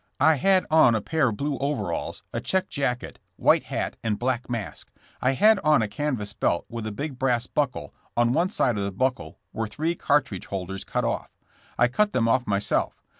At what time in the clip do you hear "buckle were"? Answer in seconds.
8.91-9.67